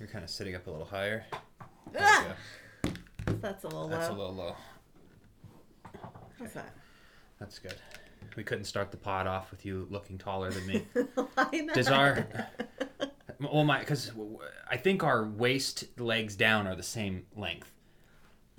[0.00, 1.26] You're kind of sitting up a little higher.
[1.96, 2.34] Ah!
[3.26, 3.88] That's a little low.
[3.88, 4.54] That's a little low.
[6.38, 6.74] How's that?
[7.38, 7.74] That's good.
[8.34, 10.86] We couldn't start the pod off with you looking taller than me.
[11.34, 11.74] Why not?
[11.74, 12.26] Does our
[13.40, 14.10] well my because
[14.70, 17.70] I think our waist legs down are the same length.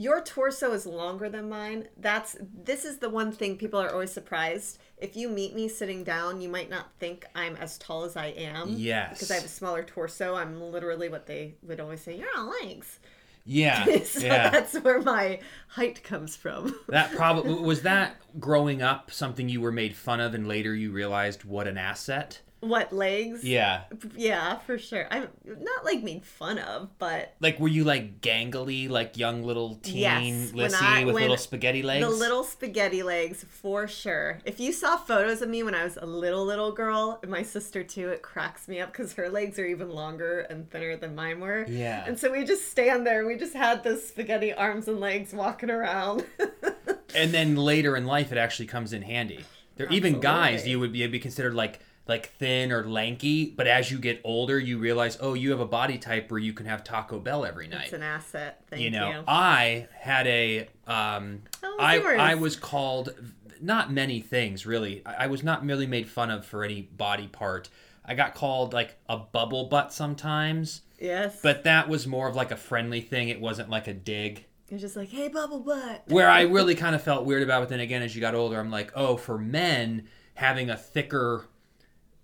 [0.01, 1.87] Your torso is longer than mine.
[1.95, 4.79] That's this is the one thing people are always surprised.
[4.97, 8.27] If you meet me sitting down, you might not think I'm as tall as I
[8.27, 8.69] am.
[8.69, 9.13] Yes.
[9.13, 10.33] Because I have a smaller torso.
[10.33, 12.97] I'm literally what they would always say, You're on legs.
[13.45, 14.49] Yeah, so yeah.
[14.49, 16.75] that's where my height comes from.
[16.87, 20.91] That probably was that growing up something you were made fun of, and later you
[20.91, 22.41] realized what an asset.
[22.61, 23.43] What legs?
[23.43, 23.81] Yeah,
[24.15, 25.07] Yeah, for sure.
[25.11, 29.75] I'm not like made fun of, but like were you like gangly, like young little
[29.81, 32.05] teen Yes, when Lissy I- with little spaghetti legs?
[32.05, 34.39] The little spaghetti legs, for sure.
[34.45, 37.41] If you saw photos of me when I was a little, little girl, and my
[37.43, 41.15] sister too, it cracks me up because her legs are even longer and thinner than
[41.15, 41.65] mine were.
[41.67, 42.05] Yeah.
[42.05, 45.33] And so we just stand there and we just had those spaghetti arms and legs
[45.33, 46.25] walking around.
[47.15, 49.43] and then later in life, it actually comes in handy.
[49.77, 51.79] There even guys you would be, be considered like
[52.11, 55.65] like thin or lanky, but as you get older, you realize, oh, you have a
[55.65, 57.85] body type where you can have Taco Bell every night.
[57.85, 58.61] it's an asset.
[58.69, 58.91] Thank you you.
[58.91, 62.19] know i had a um was i yours?
[62.19, 63.13] i was called
[63.61, 67.27] not many things really I, I was not merely made fun of for any body
[67.27, 67.69] part
[68.05, 71.39] i got called like a bubble butt sometimes yes.
[71.41, 74.79] but that was more of like a friendly thing it wasn't like a dig you're
[74.79, 76.03] just like, hey, bubble butt.
[76.07, 78.59] where i really kind of felt weird about it then again as you got older
[78.59, 81.45] i'm like oh for men having a thicker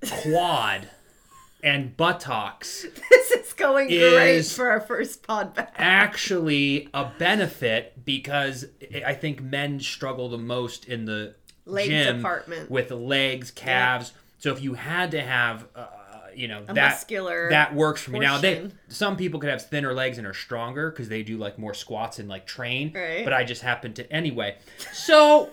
[0.06, 0.90] quad
[1.64, 5.74] and buttocks This is going great Is- for our first pod back.
[5.78, 8.66] actually a benefit because
[9.06, 12.70] I think men struggle the most in the Leg gym department.
[12.72, 14.14] with legs, calves.
[14.38, 15.88] So if you had to have, uh,
[16.34, 17.04] you know, A that
[17.50, 18.20] that works for me.
[18.20, 21.58] Now they some people could have thinner legs and are stronger because they do like
[21.58, 22.94] more squats and like train.
[22.94, 23.24] Right.
[23.26, 24.58] But I just happen to anyway.
[24.94, 25.50] So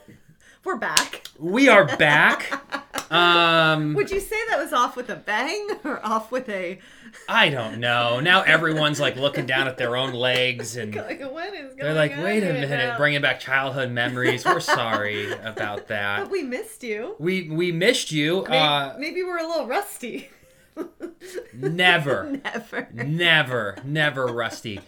[0.64, 1.22] We're back.
[1.38, 3.12] we are back.
[3.12, 6.78] Um, Would you say that was off with a bang or off with a
[7.28, 8.19] I don't know.
[8.20, 11.92] Now everyone's like looking down at their own legs and like what is going They're
[11.94, 14.44] like, wait a minute, now?" bringing back childhood memories.
[14.44, 16.20] We're sorry about that.
[16.22, 17.14] But we missed you.
[17.19, 18.42] We we missed you.
[18.48, 20.30] Maybe, Uh, maybe we're a little rusty.
[21.53, 22.88] never, Never.
[22.92, 24.80] never, never rusty.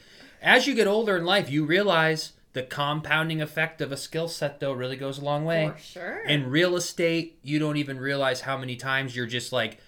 [0.43, 4.61] As you get older in life, you realize the compounding effect of a skill set,
[4.61, 5.71] though, really goes a long way.
[5.77, 6.21] For sure.
[6.21, 9.79] In real estate, you don't even realize how many times you're just like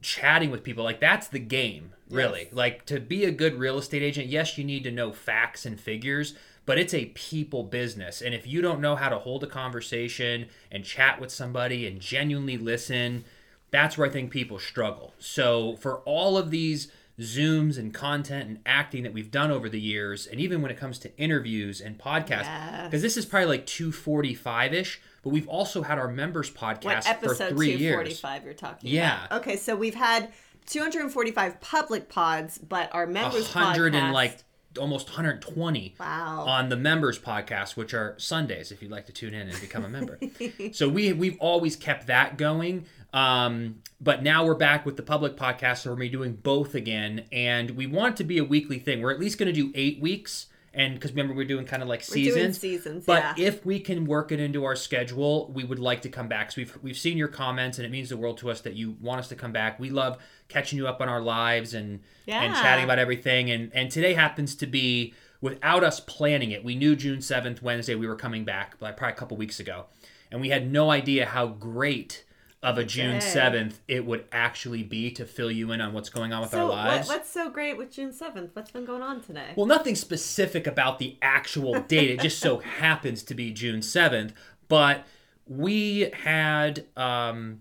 [0.00, 0.84] chatting with people.
[0.84, 2.44] Like that's the game, really.
[2.44, 2.54] Yes.
[2.54, 5.78] Like to be a good real estate agent, yes, you need to know facts and
[5.78, 6.34] figures,
[6.64, 8.22] but it's a people business.
[8.22, 12.00] And if you don't know how to hold a conversation and chat with somebody and
[12.00, 13.26] genuinely listen,
[13.70, 15.12] that's where I think people struggle.
[15.18, 16.90] So for all of these
[17.20, 20.76] zooms and content and acting that we've done over the years and even when it
[20.76, 22.84] comes to interviews and podcasts Yes.
[22.86, 27.10] because this is probably like 245ish but we've also had our members what podcast for
[27.10, 29.26] episode three years 245 you're talking Yeah.
[29.26, 29.40] about?
[29.42, 30.32] Okay, so we've had
[30.66, 34.38] 245 public pods, but our members hundred and podcast- like
[34.78, 36.44] almost 120 Wow.
[36.48, 39.84] on the members podcast which are sundays if you'd like to tune in and become
[39.84, 40.18] a member
[40.72, 45.36] so we we've always kept that going um, but now we're back with the public
[45.36, 47.24] podcast so we're gonna be doing both again.
[47.30, 49.00] And we want it to be a weekly thing.
[49.00, 50.48] We're at least going to do eight weeks.
[50.74, 52.58] And because remember we're doing kind of like seasons.
[52.58, 53.46] seasons, but yeah.
[53.46, 56.50] if we can work it into our schedule we would like to come back.
[56.50, 58.96] So we've, we've seen your comments and it means the world to us that you
[59.00, 59.78] want us to come back.
[59.78, 63.48] We love catching you up on our lives and and chatting about everything.
[63.52, 66.64] And and today happens to be without us planning it.
[66.64, 69.86] We knew june 7th wednesday we were coming back like probably a couple weeks ago.
[70.32, 72.23] And we had no idea how great
[72.64, 76.32] of a june 7th it would actually be to fill you in on what's going
[76.32, 78.50] on with so our what, lives what's so great with June 7th?
[78.54, 79.52] What's been going on today?
[79.56, 82.10] well, nothing specific about the actual date.
[82.10, 84.32] It just so happens to be June 7th.
[84.68, 85.06] But
[85.46, 87.60] we had um,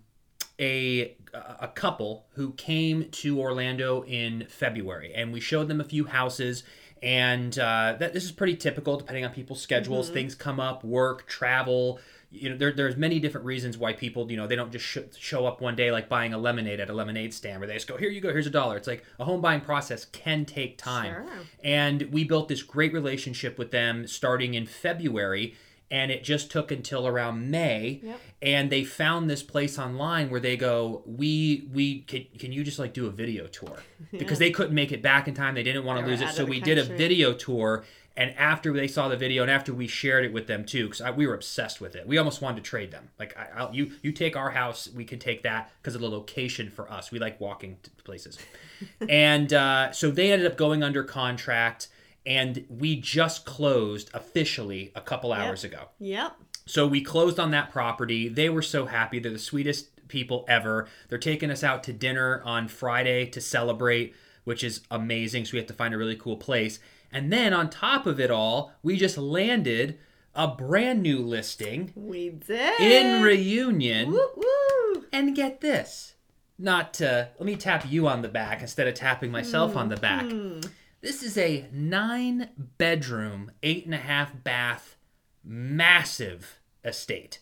[0.59, 6.05] a a couple who came to Orlando in February, and we showed them a few
[6.05, 6.63] houses.
[7.01, 10.09] And uh, that this is pretty typical, depending on people's schedules.
[10.09, 11.99] Things come up, work, travel.
[12.35, 14.97] You know, there, there's many different reasons why people, you know, they don't just sh-
[15.17, 17.87] show up one day like buying a lemonade at a lemonade stand where they just
[17.87, 18.75] go, here you go, here's a dollar.
[18.75, 21.13] It's like a home buying process can take time.
[21.13, 21.25] Sure.
[21.63, 25.55] And we built this great relationship with them starting in February.
[25.91, 28.01] And it just took until around May.
[28.01, 28.19] Yep.
[28.41, 32.79] And they found this place online where they go, we we can, can you just
[32.79, 33.77] like do a video tour?
[34.11, 35.53] Because they couldn't make it back in time.
[35.55, 36.29] They didn't want to lose it.
[36.29, 37.83] So we did a video tour
[38.15, 41.15] And after they saw the video, and after we shared it with them too, because
[41.15, 43.09] we were obsessed with it, we almost wanted to trade them.
[43.17, 46.09] Like, I, I'll, you you take our house, we can take that because of the
[46.09, 47.11] location for us.
[47.11, 48.37] We like walking to places,
[49.09, 51.87] and uh, so they ended up going under contract,
[52.25, 55.89] and we just closed officially a couple hours ago.
[55.99, 56.35] Yep.
[56.65, 58.29] So we closed on that property.
[58.29, 59.19] They were so happy.
[59.19, 60.87] They're the sweetest people ever.
[61.09, 65.45] They're taking us out to dinner on Friday to celebrate, which is amazing.
[65.45, 66.79] So we have to find a really cool place.
[67.13, 69.99] And then on top of it all, we just landed
[70.35, 72.79] a brand new listing We did.
[72.81, 74.11] in Reunion.
[74.11, 75.05] Woo woo.
[75.13, 76.15] And get this.
[76.57, 79.97] Not to let me tap you on the back instead of tapping myself on the
[79.97, 80.25] back.
[80.25, 80.69] Mm-hmm.
[81.01, 84.95] This is a nine bedroom, eight and a half bath,
[85.43, 87.39] massive estate.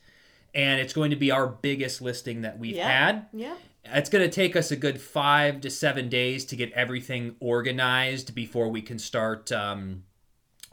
[0.53, 2.85] And it's going to be our biggest listing that we've Yep.
[2.88, 3.25] had.
[3.33, 3.57] Yep.
[3.83, 8.36] It's going to take us a good five to seven days to get everything organized
[8.36, 10.04] before we can start um,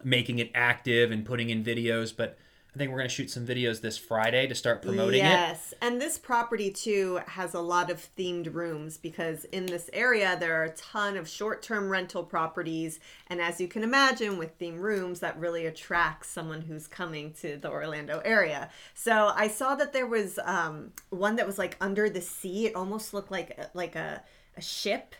[0.04, 2.14] making it active and putting in videos.
[2.16, 2.38] But
[2.74, 5.24] I think we're going to shoot some videos this Friday to start promoting it.
[5.24, 5.74] yes.
[5.80, 10.60] And this property too has a lot of themed rooms because in this area there
[10.60, 15.20] are a ton of short-term rental properties and as you can imagine with themed rooms
[15.20, 18.70] that really attracts someone who's coming to the Orlando area.
[18.94, 22.66] So I saw that there was um, one that was like under the sea.
[22.66, 24.22] It almost looked like like a,
[24.56, 25.14] a ship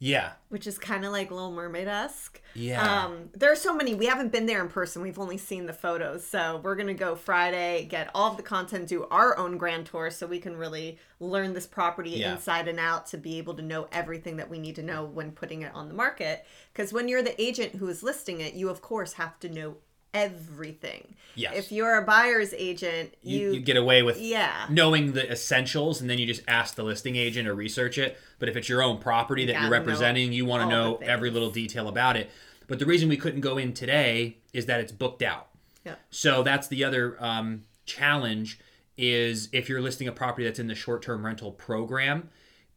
[0.00, 0.32] Yeah.
[0.48, 2.40] which is kind of like Little Mermaid esque.
[2.54, 3.04] Yeah.
[3.04, 3.94] Um, there are so many.
[3.94, 5.02] We haven't been there in person.
[5.02, 6.24] We've only seen the photos.
[6.26, 10.10] So we're gonna go Friday, get all of the content, do our own grand tour,
[10.10, 12.32] so we can really learn this property Yeah.
[12.32, 15.32] inside and out to be able to know everything that we need to know when
[15.32, 16.46] putting it on the market.
[16.72, 19.76] Because when you're the agent who is listing it, you of course have to know
[20.14, 21.14] everything.
[21.34, 21.54] Yes.
[21.56, 24.66] If you're a buyer's agent, you, you, you get away with yeah.
[24.68, 28.48] knowing the essentials and then you just ask the listing agent or research it but
[28.48, 31.50] if it's your own property that gotta you're representing you want to know every little
[31.50, 32.30] detail about it
[32.66, 35.48] but the reason we couldn't go in today is that it's booked out
[35.84, 35.94] Yeah.
[36.10, 38.58] so that's the other um, challenge
[38.96, 42.28] is if you're listing a property that's in the short-term rental program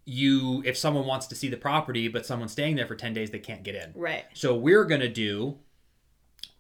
[0.05, 3.31] you if someone wants to see the property but someone's staying there for 10 days
[3.31, 4.25] they can't get in Right.
[4.33, 5.57] so we're going to do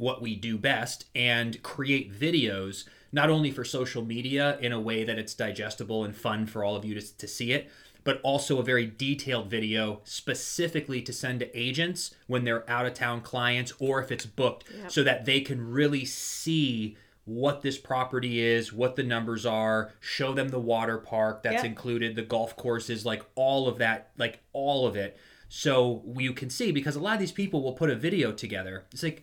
[0.01, 5.03] what we do best and create videos not only for social media in a way
[5.03, 7.69] that it's digestible and fun for all of you to, to see it,
[8.03, 12.93] but also a very detailed video specifically to send to agents when they're out of
[12.95, 18.39] town clients or if it's booked so that they can really see what this property
[18.41, 21.65] is, what the numbers are, show them the water park that's Yep.
[21.65, 25.15] included, the golf courses, like all of that, like all of it.
[25.47, 28.85] So you can see because a lot of these people will put a video together.
[28.91, 29.21] It's like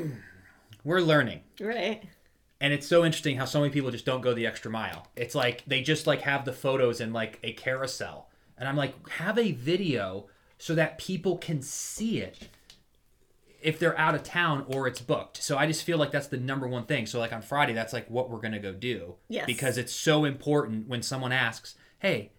[0.84, 1.40] we're learning.
[1.60, 2.02] Right.
[2.60, 5.08] And it's so interesting how so many people just don't go the extra mile.
[5.16, 8.28] It's like they just like have the photos in like a carousel.
[8.56, 10.28] And I'm like, have a video
[10.58, 12.48] so that people can see it
[13.60, 15.42] if they're out of town or it's booked.
[15.42, 17.06] So I just feel like that's the number one thing.
[17.06, 19.16] So like on Friday, that's like what we're gonna go do.
[19.28, 19.46] Yes.
[19.46, 22.30] Because it's so important when someone asks, Hey,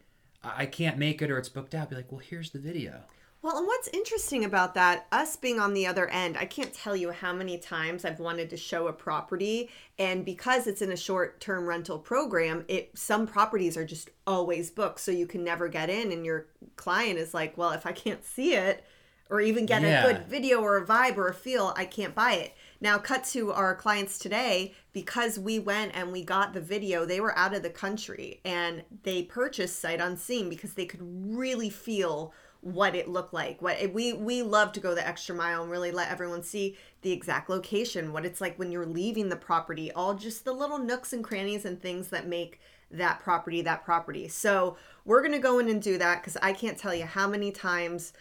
[0.44, 1.90] I I can't make it or it's booked out.
[1.90, 3.02] Be like, well, here's the video.
[3.44, 6.96] Well, and what's interesting about that, us being on the other end, I can't tell
[6.96, 9.70] you how many times I've wanted to show a property,
[10.00, 15.02] and because it's in a short-term rental program, it some properties are just always booked,
[15.02, 16.48] so you can never get in, and your
[16.78, 18.86] client is like, "Well, if I can't see it,
[19.30, 20.06] or even get Yeah.
[20.06, 23.26] a good video or a vibe or a feel, I can't buy it." Now, cut
[23.34, 27.04] to our clients today because we went and we got the video.
[27.04, 31.70] They were out of the country and they purchased sight unseen because they could really
[31.70, 33.62] feel what it looked like.
[33.62, 37.12] What we we love to go the extra mile and really let everyone see the
[37.12, 41.12] exact location, what it's like when you're leaving the property, all just the little nooks
[41.12, 44.30] and crannies and things that make that property that property.
[44.30, 47.52] So we're gonna go in and do that because I can't tell you how many
[47.52, 48.14] times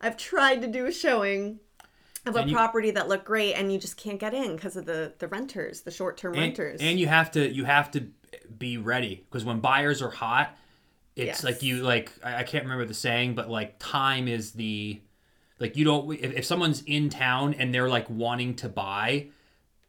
[0.00, 1.60] I've tried to do a showing
[2.24, 4.86] of a you- property that looked great and you just can't get in because of
[4.86, 6.80] the the renters, the short term and, renters.
[6.80, 8.06] and you have to you have to
[8.58, 10.56] be ready because when buyers are hot
[11.16, 11.44] it's Yes.
[11.44, 15.00] like you like I, I can't remember the saying but like time is the
[15.58, 19.26] like you don't if, if someone's in town and they're like wanting to buy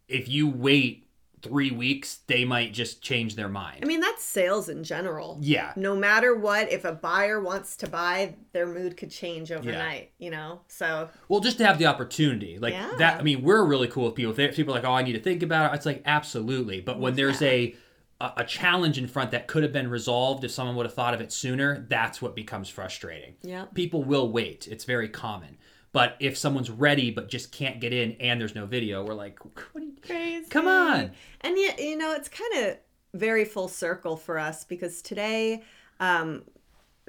[0.08, 1.08] if you wait
[1.42, 3.80] three weeks they might just change their mind.
[3.82, 5.40] I mean, that's sales in general.
[5.42, 5.74] yeah.
[5.76, 10.30] No matter what if a buyer wants to buy their mood could change overnight you
[10.30, 10.62] know?
[10.68, 12.92] So well just to have the opportunity like Yeah.
[13.00, 14.38] that i mean we're really cool with people.
[14.38, 16.80] If people are like oh i need to think about it it's like absolutely.
[16.82, 17.74] But when there's a
[18.22, 21.14] a a challenge in front that could have been resolved if someone would have thought
[21.14, 23.36] of it sooner that's what becomes frustrating.
[23.42, 24.68] Yeah people will wait.
[24.68, 25.58] It's very common.
[25.94, 29.40] But if someone's ready but just can't get in and there's no video we're like
[29.74, 30.50] what are you- crazy.
[30.50, 31.12] Come on.
[31.42, 32.78] And yet you know it's kind of
[33.14, 35.64] very full circle for us because today
[36.00, 36.44] um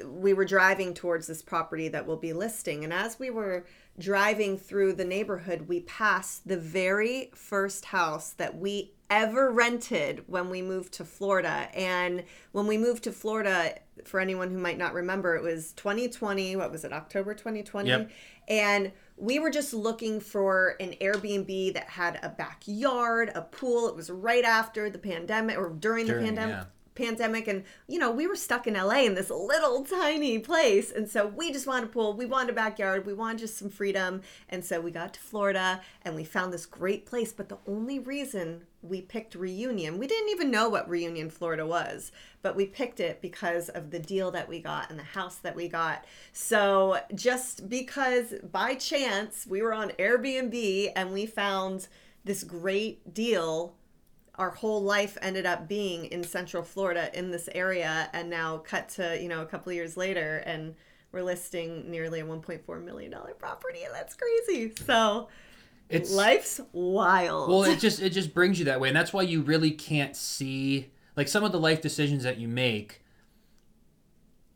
[0.06, 2.82] we were driving towards this property that we'll be listing.
[2.82, 3.66] And as we were
[3.98, 10.48] driving through the neighborhood, we passed the very first house that we ever rented when
[10.48, 11.68] we moved to Florida.
[11.74, 16.56] And when we moved to Florida, for anyone who might not remember, it was 2020.
[16.56, 17.90] What was it, October 2020?
[17.90, 18.10] Yep.
[18.48, 23.88] And we were just looking for an Airbnb that had a backyard, a pool.
[23.88, 26.56] It was right after the pandemic or during, During, the pandemic.
[26.56, 26.64] yeah.
[26.94, 31.08] Pandemic and you know we were stuck in LA in this little tiny place and
[31.08, 34.20] so we just wanted a pool we wanted a backyard we wanted just some freedom
[34.48, 37.98] and so we got to Florida and we found this great place but the only
[37.98, 43.00] reason we picked Reunion we didn't even know what Reunion Florida was but we picked
[43.00, 46.04] it because of the deal that we got and the house that we got.
[46.32, 51.88] So just because by chance we were on Airbnb and we found
[52.24, 53.74] this great deal
[54.36, 58.88] our whole life ended up being in central florida in this area and now cut
[58.88, 60.74] to you know a couple of years later and
[61.12, 65.28] we're listing nearly a 1.4 million dollar property and that's crazy so
[65.90, 69.22] It's life's wild well, it just it just brings you that way, and that's why
[69.22, 73.02] you really can't see like some of the life decisions that you make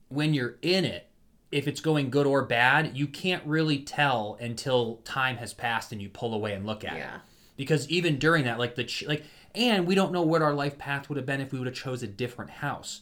[0.08, 1.10] when you're in it.
[1.52, 6.00] If it's going good or bad, you can't really tell until time has passed and
[6.00, 6.98] you pull away and look at it.
[6.98, 7.18] Yeah.
[7.56, 9.24] Because even during that, like the ch- like,
[9.56, 11.74] and we don't know what our life path would have been if we would have
[11.74, 13.00] chose a different house.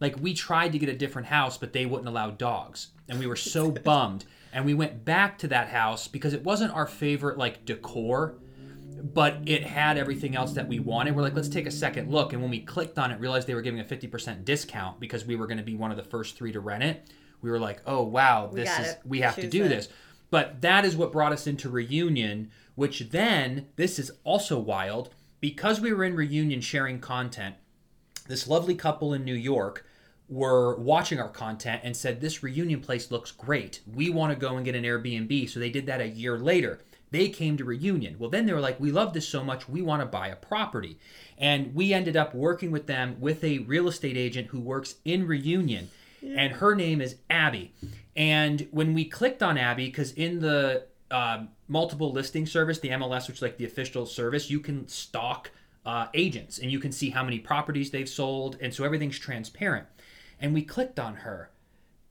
[0.00, 3.26] Like we tried to get a different house, but they wouldn't allow dogs, and we
[3.26, 4.24] were so bummed.
[4.52, 8.36] And we went back to that house because it wasn't our favorite like decor,
[9.02, 11.16] but it had everything else that we wanted.
[11.16, 12.32] We're like, let's take a second look.
[12.32, 15.34] And when we clicked on it, realized they were giving a 50% discount because we
[15.34, 17.10] were going to be one of the first three to rent it.
[17.42, 19.68] We were like, oh, wow, this got is, we have to do it.
[19.68, 19.88] this.
[20.30, 25.10] But that is what brought us into Reunion, which then, this is also wild,
[25.44, 27.54] because we were in Reunion sharing content,
[28.28, 29.84] this lovely couple in New York
[30.26, 33.82] were watching our content and said, This reunion place looks great.
[33.86, 35.50] We want to go and get an Airbnb.
[35.50, 36.80] So they did that a year later.
[37.10, 38.16] They came to Reunion.
[38.18, 40.36] Well, then they were like, We love this so much, we want to buy a
[40.36, 40.98] property.
[41.36, 45.26] And we ended up working with them with a real estate agent who works in
[45.26, 45.90] Reunion.
[46.22, 47.74] And her name is Abby.
[48.16, 53.28] And when we clicked on Abby, because in the um, multiple listing service, the MLS,
[53.28, 55.52] which is like the official service, you can stalk
[55.86, 58.58] uh, agents and you can see how many properties they've sold.
[58.60, 59.86] And so everything's transparent.
[60.40, 61.50] And we clicked on her,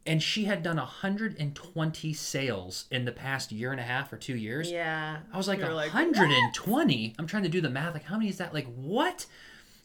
[0.05, 4.35] and she had done 120 sales in the past year and a half or two
[4.37, 4.71] years.
[4.71, 7.15] yeah I was like, We were 120?
[7.19, 7.93] I'm trying to do the math.
[7.93, 8.53] Like, how many is that?
[8.53, 9.25] Like, what?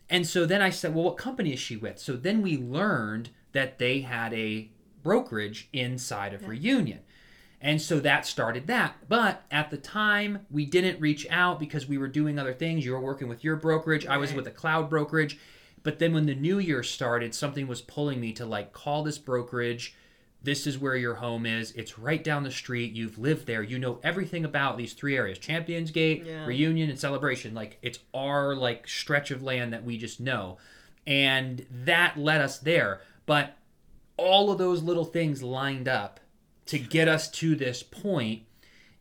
[0.08, 1.98] And so then I said, well, what company is she with?
[1.98, 4.70] So then we learned that they had a
[5.02, 7.00] brokerage inside of Reunion.
[7.60, 8.96] And so that started that.
[9.08, 12.84] But at the time, we didn't reach out because we were doing other things.
[12.84, 15.38] You were working with your brokerage, I was with a cloud brokerage.
[15.82, 19.18] But then when the new year started, something was pulling me to like call this
[19.18, 19.94] brokerage.
[20.40, 21.72] This is where your home is.
[21.72, 22.92] It's right down the street.
[22.92, 23.62] You've lived there.
[23.62, 26.46] You know everything about these three areas Champions Gate, Yeah.
[26.46, 27.54] Reunion, and Celebration.
[27.54, 30.58] Like it's our like stretch of land that we just know.
[31.06, 33.00] And that led us there.
[33.26, 33.56] But
[34.16, 36.20] all of those little things lined up
[36.68, 38.42] to get us to this point.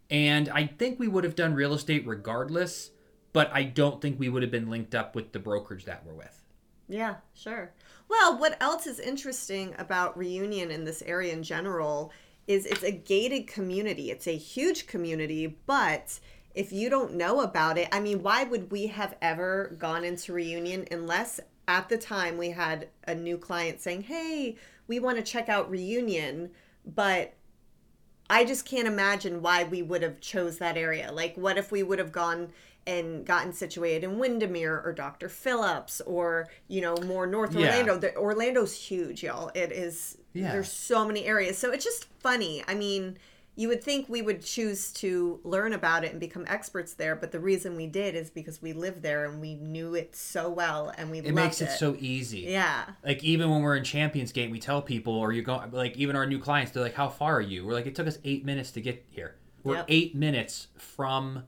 [0.10, 2.92] And I think we would have done real estate regardless,
[3.34, 6.14] but I don't think we would have been linked up with the brokerage that we're
[6.14, 6.44] with.
[6.88, 7.74] Yeah, sure.
[8.10, 12.14] Well, what else is interesting about Reunion in this area in general
[12.48, 14.10] is it's a gated community.
[14.10, 16.20] It's a huge community, but
[16.56, 20.32] if you don't know about it, I mean, why would we have ever gone into
[20.32, 24.56] Reunion unless at the time we had a new client saying, "Hey,
[24.88, 26.52] we want to check out Reunion,"
[26.86, 27.34] but
[28.30, 31.12] I just can't imagine why we would have chose that area.
[31.12, 32.50] Like, what if we would have gone
[32.86, 35.28] and gotten situated in Windermere or Dr.
[35.30, 37.68] Phillips or you know more North Yeah.
[37.68, 37.98] Orlando?
[37.98, 39.52] The, Orlando's huge, y'all.
[39.56, 40.18] It is.
[40.34, 40.52] Yeah.
[40.52, 42.64] There's so many areas, so it's just funny.
[42.68, 43.18] I mean,
[43.58, 47.32] you would think we would choose to learn about it and become experts there, but
[47.32, 50.94] the reason we did is because we lived there and we knew it so well
[50.98, 51.66] and we It loved makes it.
[51.66, 52.42] it so easy.
[52.42, 52.86] yeah.
[53.04, 56.16] Like even when we're in Champions Gate, we tell people, or you go, like even
[56.16, 58.46] our new clients, they're like, "How far are you?" We're like, "It took us eight
[58.46, 59.36] minutes to get here.
[59.64, 59.86] We're Yep.
[59.90, 61.44] eight minutes from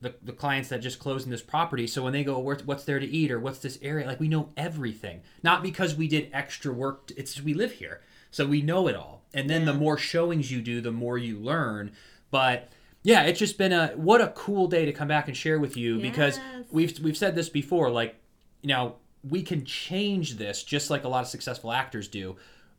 [0.00, 1.86] the, the clients that just closed in this property.
[1.86, 4.28] So when they go, "Where- "What's there to eat?" or "What's this area?" Like we
[4.28, 7.10] know everything, not because we did extra work.
[7.16, 9.23] It's we live here, so we know it all.
[9.34, 11.92] And then the more showings you do, the more you learn.
[12.30, 12.70] But
[13.02, 15.76] yeah, it's just been a what a cool day to come back and share with
[15.76, 17.90] you because we've we've said this before.
[17.90, 18.16] Like
[18.62, 18.96] you know,
[19.28, 22.36] we can change this just like a lot of successful actors do.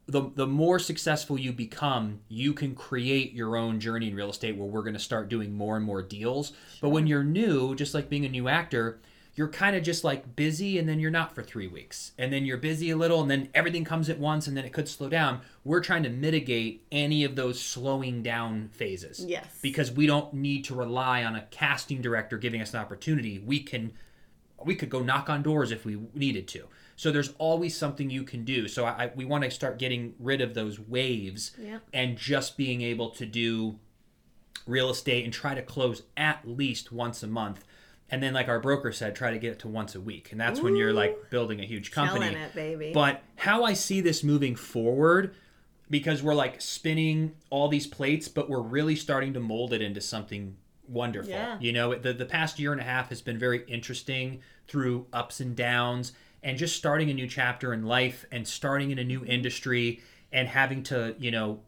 [0.08, 4.56] The, the more successful you become, you can create your own journey in real estate
[4.56, 6.54] where we're going to start doing more and more deals.
[6.80, 9.00] But when you're new, just like being a new actor,
[9.36, 12.14] you're kind of just like busy and then you're not for three weeks.
[12.18, 14.72] And then you're busy a little and then everything comes at once and then it
[14.72, 15.42] could slow down.
[15.66, 19.24] We're trying to mitigate any of those slowing down phases.
[19.26, 19.60] Yes.
[19.62, 23.40] Because we don't need to rely on a casting director giving us an opportunity.
[23.40, 23.92] We can
[24.64, 26.64] we could go knock on doors if we needed to.
[26.96, 28.70] So there's always something you can do.
[28.70, 31.82] So I, we want to start getting rid of those waves Yep.
[31.94, 33.78] and just being able to do
[34.66, 37.66] real estate and try to close at least once a month.
[38.12, 40.32] And then, like our broker said, try to get it to once a week.
[40.32, 42.28] And that's when you're like building a huge company.
[42.28, 42.92] It, baby.
[42.94, 45.34] But how I see this moving forward,
[45.90, 50.02] because we're like spinning all these plates, but we're really starting to mold it into
[50.02, 50.56] something
[50.88, 51.32] wonderful.
[51.32, 51.58] Yeah.
[51.60, 55.40] You know, the, the past year and a half has been very interesting through ups
[55.40, 59.26] and downs and just starting a new chapter in life and starting in a new
[59.26, 61.62] industry and having to, you know,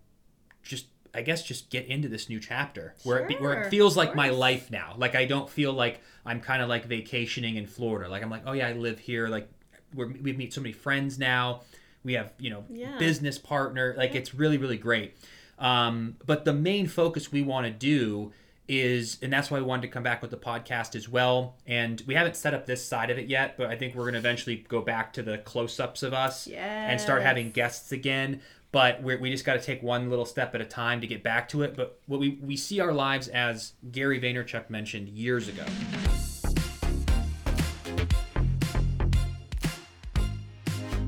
[0.62, 3.96] just I guess just get into this new chapter where it, be, where it feels
[3.98, 4.94] like my life now.
[4.98, 8.10] Like I don't feel like I'm kind of like vacationing in Florida.
[8.10, 9.28] Like I'm like, oh yeah, I live here.
[9.28, 9.50] Like
[9.94, 11.62] we're, we meet so many friends now.
[12.04, 12.98] We have you know Yeah.
[12.98, 13.94] business partner.
[13.98, 15.16] Like it's really really great.
[15.60, 18.32] Um, but the main focus we want to do
[18.70, 21.56] is, and that's why we wanted to come back with the podcast as well.
[21.66, 24.14] And we haven't set up this side of it yet, but I think we're going
[24.14, 26.48] to eventually go back to the close ups of us
[26.92, 28.42] and start having guests again.
[28.78, 31.24] But we're, we just got to take one little step at a time to get
[31.24, 31.76] back to it.
[31.76, 35.64] But what we, we see our lives as Gary Vaynerchuk mentioned years ago.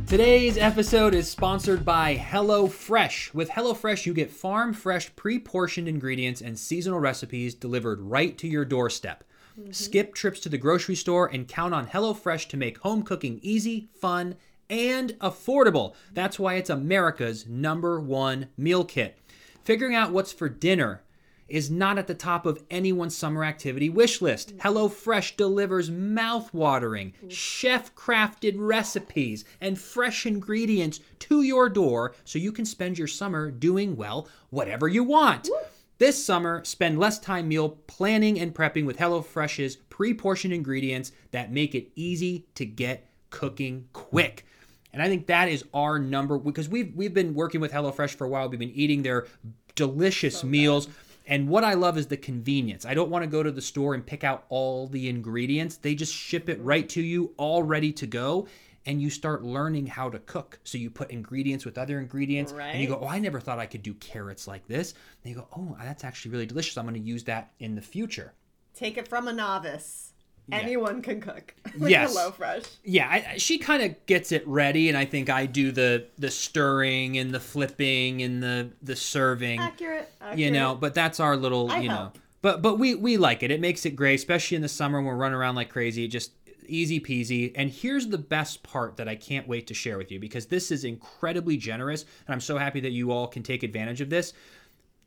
[0.07, 3.35] Today's episode is sponsored by HelloFresh.
[3.35, 8.47] With HelloFresh, you get farm fresh, pre portioned ingredients and seasonal recipes delivered right to
[8.47, 9.23] your doorstep.
[9.59, 9.73] Mm-hmm.
[9.73, 13.89] Skip trips to the grocery store and count on HelloFresh to make home cooking easy,
[14.01, 14.37] fun,
[14.69, 15.93] and affordable.
[16.13, 19.17] That's why it's America's number one meal kit.
[19.63, 21.03] Figuring out what's for dinner
[21.47, 24.55] is not at the top of anyone's summer activity wish list.
[24.57, 32.99] HelloFresh delivers mouth-watering, chef-crafted recipes and fresh ingredients to your door so you can spend
[32.99, 35.49] your summer doing well whatever you want.
[35.97, 41.73] This summer, spend less time meal planning and prepping with HelloFresh's pre-portioned ingredients that make
[41.73, 44.45] it easy to get cooking quick.
[44.93, 48.25] And I think that is our number because we've we've been working with HelloFresh for
[48.25, 48.49] a while.
[48.49, 49.27] We've been eating their
[49.75, 50.87] delicious meals.
[51.27, 52.85] And what I love is the convenience.
[52.85, 55.77] I don't want to go to the store and pick out all the ingredients.
[55.77, 58.47] They just ship it right to you, all ready to go.
[58.87, 60.57] And you start learning how to cook.
[60.63, 62.51] So you put ingredients with other ingredients.
[62.73, 64.95] And you go, oh, I never thought I could do carrots like this.
[65.23, 66.77] And you go, oh, that's actually really delicious.
[66.77, 68.33] I'm going to use that in the future.
[68.73, 70.08] Take it from a novice.
[70.51, 71.53] Anyone can cook.
[71.79, 72.15] With Yes.
[72.17, 72.67] HelloFresh.
[72.83, 76.31] Yeah, I, she kind of gets it ready, and I think I do the the
[76.31, 79.59] stirring and the flipping and the the serving.
[79.59, 80.11] Accurate.
[80.21, 80.39] accurate.
[80.39, 83.51] you know but that's our little I you know but but we we like it
[83.51, 86.31] it makes it great especially in the summer when we're running around like crazy just
[86.67, 90.19] easy peasy and here's the best part that i can't wait to share with you
[90.19, 94.01] because this is incredibly generous and i'm so happy that you all can take advantage
[94.01, 94.33] of this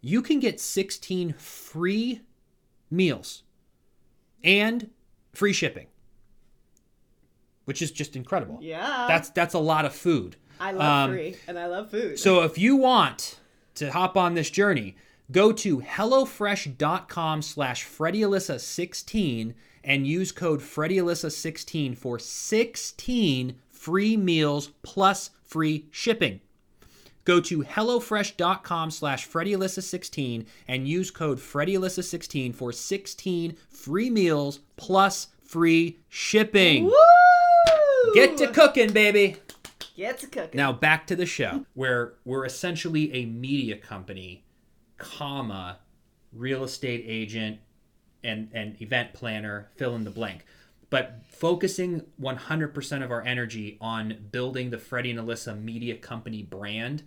[0.00, 2.20] you can get 16 free
[2.90, 3.44] meals
[4.42, 4.90] and
[5.32, 5.86] free shipping
[7.64, 9.06] which is just incredible Yeah.
[9.08, 12.18] that's that's a lot of food I love um, free and I love food.
[12.18, 13.38] so if you want
[13.76, 14.96] to hop on this journey,
[15.30, 25.86] go to HelloFresh.com slash FreddieAlyssa16 and use code FreddieAlyssa16 for 16 free meals plus free
[25.90, 26.40] shipping.
[27.24, 36.00] Go to HelloFresh.com slash FreddieAlyssa16 and use code FreddieAlyssa16 for 16 free meals plus free
[36.08, 36.86] shipping.
[36.86, 38.14] Woo!
[38.14, 39.36] Get to cooking, baby!
[39.96, 40.56] Get to cooking.
[40.58, 44.44] Now back to the show, where we're essentially a media company,
[44.96, 45.78] comma,
[46.32, 47.58] real estate agent,
[48.24, 50.44] and and event planner, fill in the blank,
[50.92, 57.02] but focusing 100% of our energy on building the Freddie and Alyssa media company brand.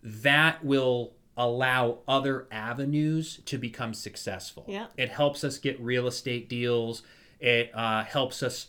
[0.00, 4.64] That will allow other avenues to become successful.
[4.68, 4.86] Yeah.
[4.96, 7.02] It helps us get real estate deals.
[7.40, 8.68] It uh, helps us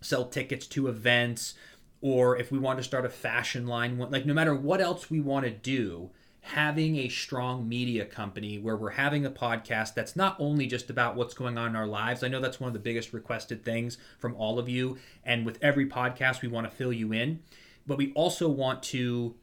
[0.00, 1.54] sell tickets to events
[2.00, 5.18] or if we want to start a fashion line like no matter what else we
[5.18, 6.10] want to do
[6.44, 11.16] having a strong media company where we're having a podcast that's not only just about
[11.16, 12.22] what's going on in our lives.
[12.22, 14.98] I know that's one of the biggest requested things from all of you.
[15.24, 17.40] And with every podcast we want to fill you in.
[17.86, 19.34] But we also want to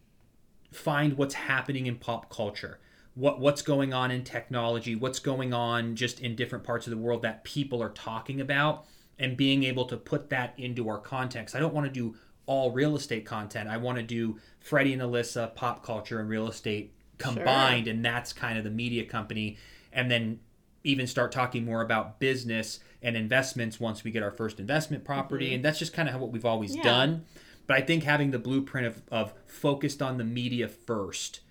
[0.71, 2.79] find what's happening in pop culture.
[3.15, 4.93] What what's going on in technology?
[4.93, 8.85] What's going on just in different parts of the world that people are talking about?
[9.17, 11.55] And being able to put that into our context.
[11.55, 15.01] i don't want to do all real estate content i want to do freddie and
[15.01, 19.58] alyssa pop culture and real estate combined and that's kind of the media company
[19.93, 20.39] and then
[20.84, 25.47] even start talking more about business and investments once we get our first investment property.
[25.47, 25.56] Mm-hmm.
[25.56, 26.84] And that's just kind of what we've always Yeah.
[26.84, 27.25] done.
[27.67, 31.41] But I think having the blueprint of, of focused on the media first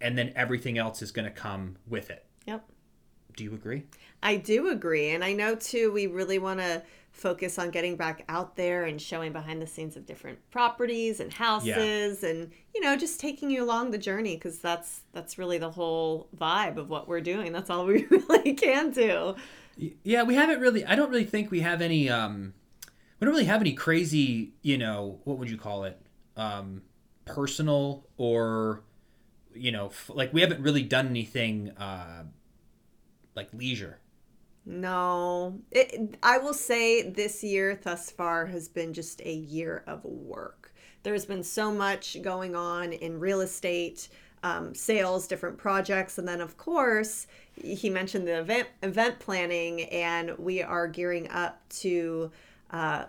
[0.00, 2.26] and then everything else is going to come with it.
[2.46, 2.68] Yep.
[3.36, 3.84] Do you agree?
[4.22, 5.10] I do agree.
[5.10, 6.82] And I know too, we really want to
[7.16, 11.32] focus on getting back out there and showing behind the scenes of different properties and
[11.32, 15.70] houses and, you know, just taking you along the journey because that's, that's really the
[15.70, 17.52] whole vibe of what we're doing.
[17.52, 19.34] That's all we really can do.
[20.04, 20.84] Yeah, we haven't really.
[20.84, 22.08] I don't really think we have any.
[22.08, 22.54] Um,
[23.18, 24.54] we don't really have any crazy.
[24.62, 26.00] You know, what would you call it?
[26.34, 26.82] Um,
[27.26, 28.82] personal or,
[29.54, 31.72] you know, f- like we haven't really done anything.
[31.76, 32.24] Uh,
[33.34, 34.00] like leisure.
[34.68, 40.04] No, it, I will say this year thus far has been just a year of
[40.04, 40.74] work.
[41.04, 44.08] There's been so much going on in real estate,
[44.42, 47.28] um, sales, different projects, and then of course
[47.62, 52.32] he mentioned the event event planning, and we are gearing up to.
[52.70, 53.04] Uh,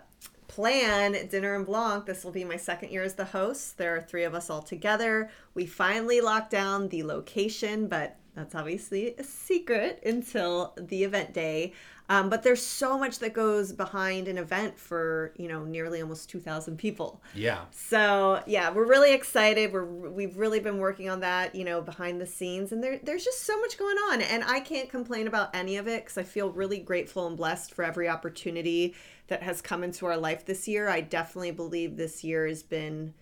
[0.46, 4.00] plan Dîner en Blanc this will be my second year as the host there are
[4.00, 9.24] three of us all together we finally locked down the location but that's obviously a
[9.24, 11.72] secret until the event day
[12.10, 16.30] um, but there's so much that goes behind an event for you know nearly almost
[16.30, 17.64] 2000 people Yeah.
[17.70, 19.72] so yeah, we're really excited.
[19.72, 23.24] We're we've really been working on that, you know, behind the scenes, and there there's
[23.24, 26.22] just so much going on, and I can't complain about any of it because I
[26.22, 28.94] feel really grateful and blessed for every opportunity
[29.26, 30.88] that has come into our life this year.
[30.88, 33.12] I definitely believe this year has been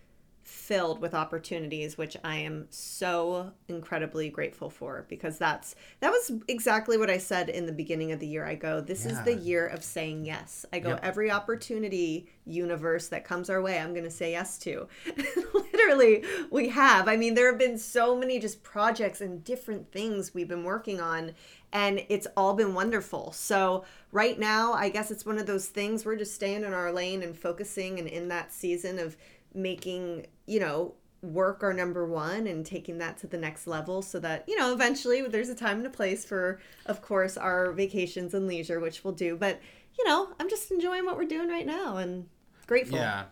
[0.47, 6.97] filled with opportunities which I am so incredibly grateful for because that's that was exactly
[6.97, 8.45] what I said in the beginning of the year.
[8.45, 10.65] I go this is the year of saying yes.
[10.71, 10.99] I go Yep.
[11.03, 14.87] every opportunity universe that comes our way I'm going to say yes to.
[15.53, 17.09] Literally we have.
[17.09, 21.01] I mean there have been so many just projects and different things we've been working
[21.01, 21.33] on
[21.73, 23.33] and it's all been wonderful.
[23.33, 23.83] So
[24.13, 27.21] right now, I guess it's one of those things we're just staying in our lane
[27.21, 29.17] and focusing and in that season of
[29.53, 34.19] making, you know, work our number one and taking that to the next level so
[34.19, 38.33] that, you know, eventually there's a time and a place for, of course, our vacations
[38.33, 39.35] and leisure, which we'll do.
[39.35, 39.59] But,
[39.97, 42.27] you know, I'm just enjoying what we're doing right now and
[42.65, 42.97] grateful.
[42.97, 43.25] Yeah.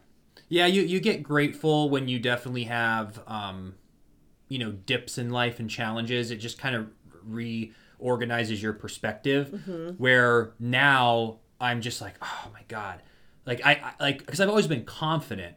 [0.49, 3.75] Yeah, you, you get grateful when you definitely have, um,
[4.49, 6.32] you know, dips in life and challenges.
[6.32, 6.88] It just kind of
[7.23, 9.95] reorganizes your perspective.
[9.97, 13.01] Where now I'm just like, oh my God.
[13.45, 15.56] Like, I, I like, because I've always been confident.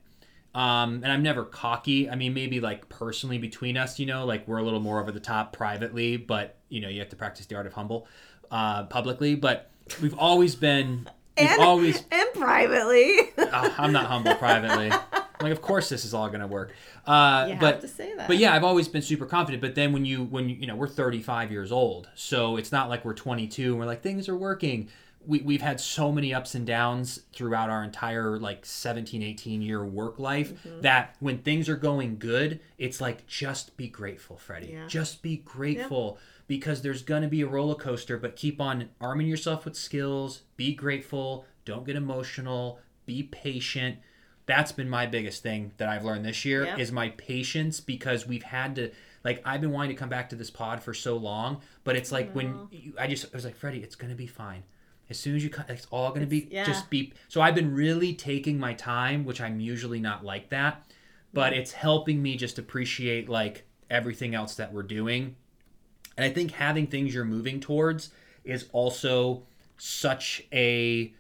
[0.59, 2.11] Um, and I'm never cocky.
[2.11, 5.13] I mean, maybe like personally between us, you know, like we're a little more over
[5.13, 8.09] the top privately, but you know, you have to practice the art of humble
[8.51, 9.37] uh, publicly.
[9.37, 9.71] But
[10.03, 13.19] we've always been, we've And, always and privately.
[13.39, 14.91] uh, I'm not humble privately.
[15.41, 16.73] Like, of course, this is all gonna work.
[17.07, 18.27] Uh, but to say that.
[18.27, 19.61] but yeah, I've always been super confident.
[19.61, 22.89] But then when you when you you know we're 35 years old, so it's not
[22.89, 24.89] like we're 22 and we're like things are working.
[25.29, 29.85] We, we've had so many ups and downs throughout our entire like 17 18 year
[29.85, 30.81] work life Mm-hmm.
[30.81, 34.87] that when things are going good it's like just be grateful freddie Yeah.
[34.89, 39.27] just be grateful because there's going to be a roller coaster but keep on arming
[39.27, 43.99] yourself with skills be grateful don't get emotional be patient
[44.47, 46.79] that's been my biggest thing that i've learned this year Yeah.
[46.79, 48.91] is my patience because we've had to
[49.25, 52.11] like i've been wanting to come back to this pod for so long but it's
[52.11, 54.63] like when you, i just i was like freddie it's going to be fine
[55.11, 56.65] as soon as you cut it's all going to be yeah.
[56.65, 60.85] just be so i've been really taking my time which i'm usually not like that
[61.33, 61.61] but mm-hmm.
[61.61, 65.35] it's helping me just appreciate like everything else that we're doing
[66.19, 68.11] and I think having things you're moving towards
[68.45, 69.45] is also
[69.77, 71.15] such a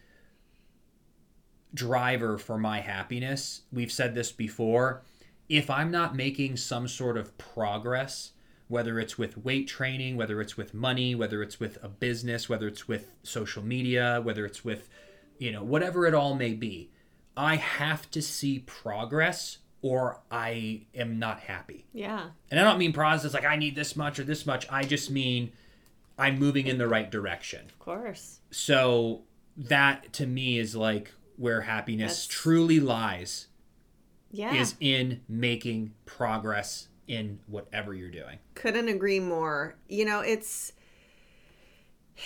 [1.72, 3.62] driver for my happiness.
[3.72, 5.02] We've said this before.
[5.48, 8.32] If I'm not making some sort of progress,
[8.68, 12.68] whether it's with weight training, whether it's with money, whether it's with a business, whether
[12.68, 14.88] it's with social media, whether it's with,
[15.38, 16.90] you know, whatever it all may be,
[17.36, 21.86] I have to see progress or I am not happy.
[21.92, 22.30] yeah.
[22.50, 24.66] And I don't mean process like I need this much or this much.
[24.70, 25.52] I just mean
[26.18, 27.64] I'm moving in the right direction.
[27.66, 28.40] Of course.
[28.50, 29.22] So
[29.56, 33.46] that to me is like where happiness That's- truly lies
[34.32, 34.52] Yeah.
[34.52, 38.38] is in making progress in whatever you're doing.
[38.54, 39.74] couldn't agree more.
[39.88, 40.72] You know it's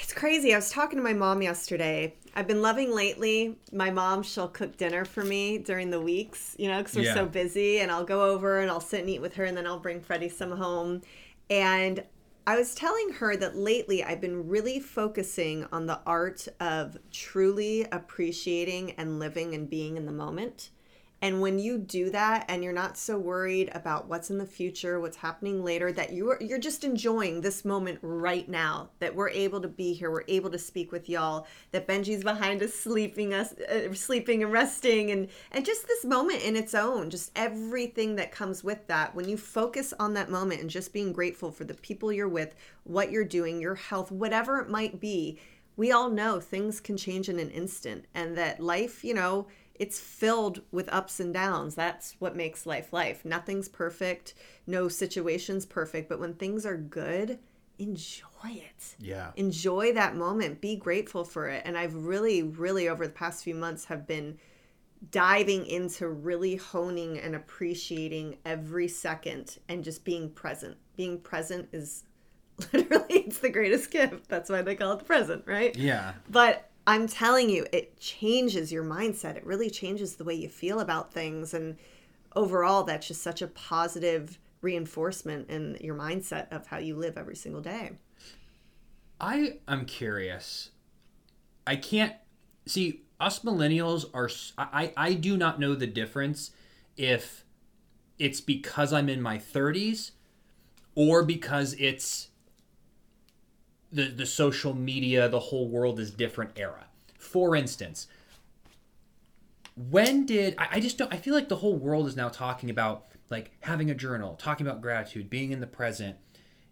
[0.00, 0.52] it's crazy.
[0.54, 2.14] I was talking to my mom yesterday.
[2.34, 6.66] I've been loving lately my mom she'll cook dinner for me during the weeks you
[6.68, 7.12] know because we're Yeah.
[7.14, 9.66] so busy and i'll go over and i'll sit and eat with her and then
[9.66, 11.02] i'll bring freddie some home.
[11.50, 12.02] And
[12.46, 17.86] i was telling her that lately i've been really focusing on the art of truly
[17.92, 20.70] appreciating and living and being in the moment
[21.22, 24.98] And when you do that and you're not so worried about what's in the future,
[24.98, 29.60] what's happening later, that you're you're just enjoying this moment right now, that we're able
[29.60, 33.52] to be here, we're able to speak with y'all, that Benji's behind us sleeping us
[33.52, 38.32] uh, sleeping and resting and and just this moment in its own, just everything that
[38.32, 39.14] comes with that.
[39.14, 42.56] When you focus on that moment and just being grateful for the people you're with,
[42.82, 45.38] what you're doing, your health, whatever it might be,
[45.76, 49.98] we all know things can change in an instant and that life, you know, it's
[49.98, 51.74] filled with ups and downs.
[51.74, 53.24] That's what makes life life.
[53.24, 54.34] Nothing's perfect,
[54.66, 57.38] no situation's perfect, but when things are good,
[57.78, 58.96] enjoy it.
[58.98, 59.30] Yeah.
[59.36, 60.60] Enjoy that moment.
[60.60, 61.62] Be grateful for it.
[61.64, 64.38] And I've really really over the past few months have been
[65.10, 70.76] diving into really honing and appreciating every second and just being present.
[70.96, 72.04] Being present is
[72.72, 74.28] literally it's the greatest gift.
[74.28, 75.74] That's why they call it the present, right?
[75.76, 76.12] Yeah.
[76.30, 79.36] But I'm telling you, it changes your mindset.
[79.36, 81.54] It really changes the way you feel about things.
[81.54, 81.76] And
[82.34, 87.36] overall, that's just such a positive reinforcement in your mindset of how you live every
[87.36, 87.92] single day.
[89.20, 90.70] I am curious.
[91.66, 92.14] I can't
[92.66, 96.50] see us millennials are I I do not know the difference
[96.96, 97.44] if
[98.18, 100.12] it's because I'm in my 30s
[100.94, 102.28] or because it's
[103.92, 106.86] the the social media, the whole world is different era.
[107.18, 108.08] For instance,
[109.76, 112.70] when did I, I just don't I feel like the whole world is now talking
[112.70, 116.16] about like having a journal, talking about gratitude, being in the present.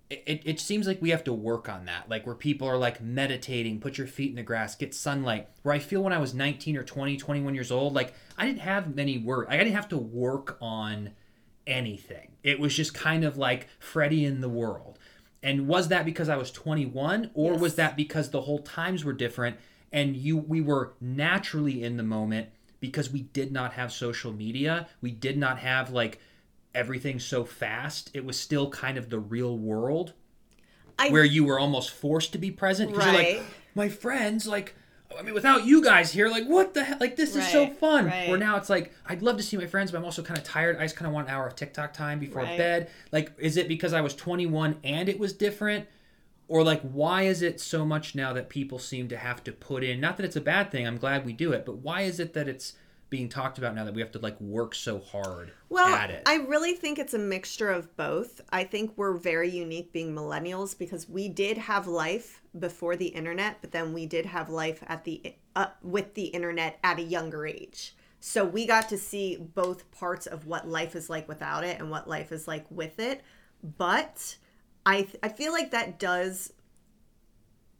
[0.08, 2.76] It, it, it seems like we have to work on that, like where people are
[2.76, 5.48] like meditating, put your feet in the grass, get sunlight.
[5.62, 8.60] Where I feel when I was 19 or 20, 21 years old, like I didn't
[8.60, 9.46] have many work.
[9.48, 11.10] I didn't have to work on
[11.66, 12.32] anything.
[12.42, 14.98] It was just kind of like Freddie in the world.
[15.42, 17.60] And was that because I was 21 or yes.
[17.60, 19.56] was that because the whole times were different
[19.92, 22.48] and you we were naturally in the moment
[22.78, 24.88] because we did not have social media.
[25.00, 26.20] We did not have like
[26.74, 28.10] everything so fast.
[28.14, 30.12] It was still kind of the real world
[31.00, 33.04] I, where you were almost forced to be present right.
[33.04, 34.74] you're like my friends like
[35.18, 36.98] I mean, without you guys here, like, what the hell?
[37.00, 38.06] Like, this right, is so fun.
[38.06, 38.28] Right.
[38.28, 40.44] Where now it's like, I'd love to see my friends, but I'm also kind of
[40.44, 40.76] tired.
[40.78, 42.56] I just kind of want an hour of TikTok time before right.
[42.56, 42.90] bed.
[43.12, 45.86] Like, is it because I was 21 and it was different?
[46.48, 49.84] Or, like, why is it so much now that people seem to have to put
[49.84, 50.00] in?
[50.00, 52.32] Not that it's a bad thing, I'm glad we do it, but why is it
[52.34, 52.74] that it's
[53.10, 56.22] being talked about now that we have to like work so hard well, at it?
[56.26, 58.40] I really think it's a mixture of both.
[58.50, 63.58] I think we're very unique being millennials because we did have life before the internet,
[63.60, 67.46] but then we did have life at the uh, with the internet at a younger
[67.46, 67.96] age.
[68.20, 71.90] So we got to see both parts of what life is like without it and
[71.90, 73.22] what life is like with it.
[73.62, 74.36] But
[74.86, 76.52] I I feel like that does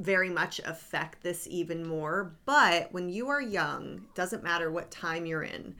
[0.00, 2.32] very much affect this even more.
[2.46, 5.74] But when you are young, doesn't matter what time you're in.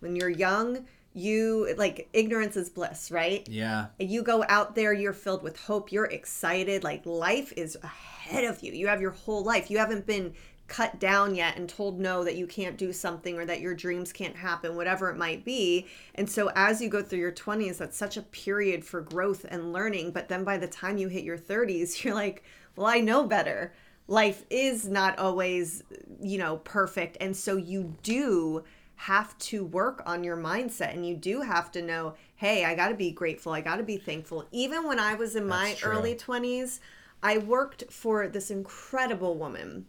[0.00, 3.46] When you're young, you like ignorance is bliss, right?
[3.48, 3.86] Yeah.
[3.98, 8.62] You go out there, you're filled with hope, you're excited, like life is ahead of
[8.62, 8.72] you.
[8.72, 9.70] You have your whole life.
[9.70, 10.34] You haven't been
[10.68, 14.12] cut down yet and told no that you can't do something or that your dreams
[14.12, 15.86] can't happen, whatever it might be.
[16.16, 19.72] And so as you go through your 20s, that's such a period for growth and
[19.72, 22.42] learning, but then by the time you hit your 30s, you're like,
[22.76, 23.72] well, I know better.
[24.06, 25.82] Life is not always,
[26.20, 27.16] you know, perfect.
[27.20, 28.62] And so you do
[28.96, 32.88] have to work on your mindset and you do have to know, hey, I got
[32.88, 33.52] to be grateful.
[33.52, 34.46] I got to be thankful.
[34.52, 36.80] Even when I was in my early 20s,
[37.22, 39.86] I worked for this incredible woman.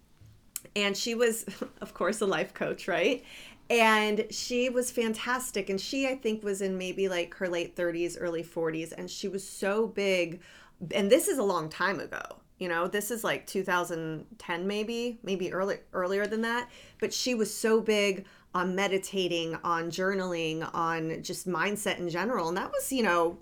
[0.76, 1.46] And she was,
[1.82, 3.24] of course, a life coach, right?
[3.70, 5.70] And she was fantastic.
[5.70, 8.94] And she, I think, was in maybe like her late 30s, early 40s.
[8.98, 10.42] And she was so big.
[10.92, 15.52] And this is a long time ago you know this is like 2010 maybe maybe
[15.54, 21.48] early earlier than that but she was so big on meditating on journaling on just
[21.48, 23.38] mindset in general and that was you know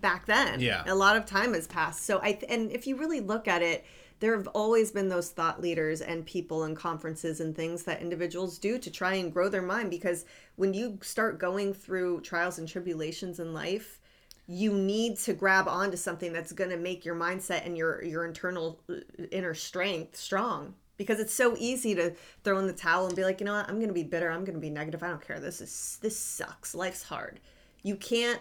[0.00, 0.60] back then.
[0.60, 0.82] Yeah.
[0.86, 2.04] A lot of time has passed.
[2.04, 3.84] So i and if you really look at it
[4.18, 8.58] there have always been those thought leaders and people and conferences and things that individuals
[8.58, 12.66] do to try and grow their mind because when you start going through trials and
[12.66, 14.00] tribulations in life
[14.46, 18.24] you need to grab onto something that's going to make your mindset and your your
[18.24, 18.94] internal uh,
[19.32, 20.74] inner strength strong.
[20.96, 23.68] Because it's so easy to throw in the towel and be like you know what?
[23.68, 24.30] I'm going to be bitter.
[24.30, 25.02] I'm going to be negative.
[25.02, 25.40] I don't care.
[25.40, 26.74] This is this sucks.
[26.74, 27.40] Life's hard.
[27.82, 28.40] You can't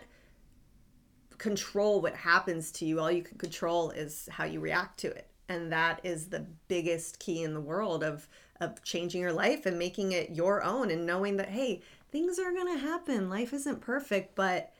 [1.37, 2.99] control what happens to you.
[2.99, 5.27] All you can control is how you react to it.
[5.49, 8.27] And that is the biggest key in the world of
[8.61, 12.53] of changing your life and making it your own and knowing that hey things are
[12.53, 13.29] going to happen.
[13.29, 14.71] Life isn't perfect but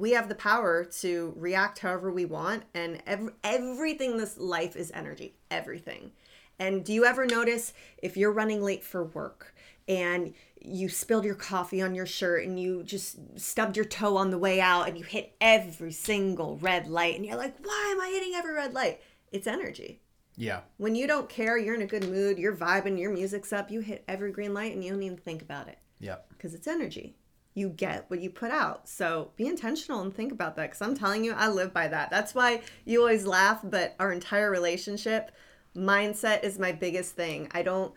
[0.00, 4.90] we have the power to react however we want and ev- everything this life is
[4.92, 6.10] energy everything
[6.58, 9.54] and do you ever notice if you're running late for work
[9.86, 10.32] and
[10.62, 14.38] you spilled your coffee on your shirt and you just stubbed your toe on the
[14.38, 18.08] way out and you hit every single red light and you're like why am i
[18.10, 19.00] hitting every red light
[19.32, 20.00] it's energy
[20.36, 20.60] Yeah.
[20.78, 23.80] when you don't care you're in a good mood you're vibing your music's up you
[23.80, 26.16] hit every green light and you don't even think about it Yeah.
[26.30, 27.16] because it's energy.
[27.54, 28.88] You get what you put out.
[28.88, 32.10] So be intentional and think about that because I'm telling you, I live by that.
[32.10, 35.32] That's why you always laugh, but our entire relationship
[35.76, 37.48] mindset is my biggest thing.
[37.52, 37.92] I don't,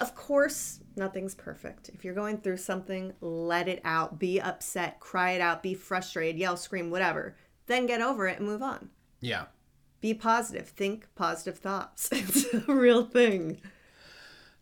[0.00, 1.90] of course, nothing's perfect.
[1.90, 4.18] If you're going through something, let it out.
[4.18, 7.36] Be upset, cry it out, be frustrated, yell, scream, whatever.
[7.66, 8.90] Then get over it and move on.
[9.20, 9.44] Yeah.
[10.00, 10.68] Be positive.
[10.68, 12.10] Think positive thoughts.
[12.12, 13.60] It's a real thing.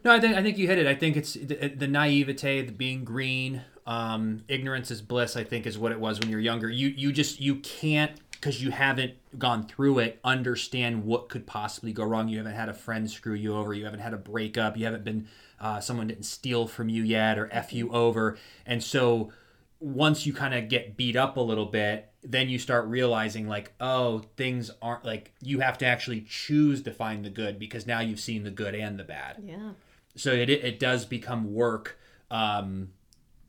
[0.04, 0.86] No, I think I think you hit it.
[0.86, 5.36] I think it's the, the naivete, the being green, um, ignorance is bliss.
[5.36, 6.68] I think is what it was when you're younger.
[6.68, 11.92] You you just you can't because you haven't gone through it understand what could possibly
[11.92, 12.28] go wrong.
[12.28, 13.72] You haven't had a friend screw you over.
[13.72, 14.76] You haven't had a breakup.
[14.76, 15.28] You haven't been
[15.60, 18.36] uh, someone didn't steal from you yet or f you over.
[18.66, 19.32] And so
[19.78, 23.72] once you kind of get beat up a little bit, then you start realizing like,
[23.80, 27.98] oh, things aren't like you have to actually choose to find the good because now
[28.00, 29.70] you've seen the good and the bad Yeah.
[30.14, 31.98] so it, it does become work
[32.30, 32.90] um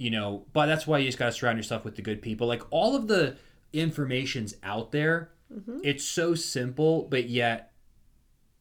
[0.03, 2.45] you know but that's why you just got to surround yourself with the good people
[2.47, 3.37] like all of the
[3.71, 5.79] information's out there mm-hmm.
[5.83, 7.71] it's so simple but yet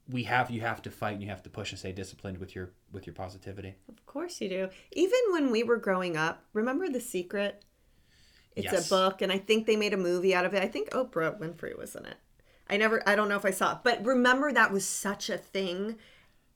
[0.08, 2.54] we have you have to fight and you have to push and stay disciplined with
[2.54, 4.68] your with your positivity Of course you do.
[4.92, 7.64] Even when we were growing up, remember The Secret?
[8.54, 8.86] It's Yes.
[8.86, 10.62] a book, and I think they made a movie out of it.
[10.62, 12.16] I think Oprah Winfrey was in it.
[12.68, 15.38] I never, I don't know if I saw it, but remember that was such a
[15.38, 15.96] thing Like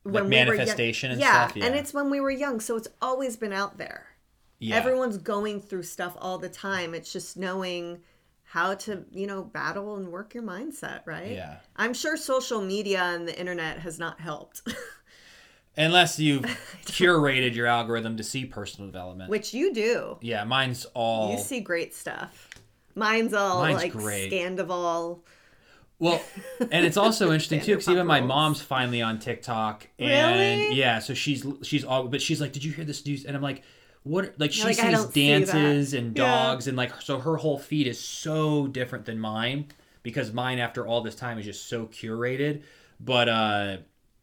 [0.05, 2.89] we were young- manifestation and yeah, stuff, and it's when we were young, so it's
[3.01, 4.09] always been out there.
[4.59, 6.95] Yeah Everyone's going through stuff all the time.
[6.95, 7.99] It's just knowing
[8.45, 11.33] how to, you know, battle and work your mindset, right?
[11.33, 11.57] Yeah.
[11.77, 14.63] I'm sure social media and the internet has not helped,
[15.77, 16.43] unless you've
[16.87, 20.17] curated your algorithm to see personal development which you do.
[20.23, 22.49] yeah mine's all You see great stuff.
[22.95, 24.33] Mine's all Mine's like great.
[24.33, 25.21] Scandoval.
[25.99, 26.23] Well,
[26.71, 28.29] and it's also interesting too because even my rolls.
[28.29, 30.39] mom's finally on TikTok, and
[30.69, 30.75] Really?
[30.79, 33.43] yeah, so she's she's all, but she's like, "Did you hear this news?" And I'm
[33.43, 33.63] like,
[34.07, 36.25] "What?" Like she like, sees don't see dances and Yeah.
[36.25, 39.67] dogs, and like so her whole feed is so different than mine
[40.03, 42.63] because mine after all this time is just so curated.
[43.01, 43.77] But uh,